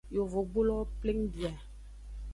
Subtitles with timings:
[0.15, 1.51] Yovogbulowo pleng bia.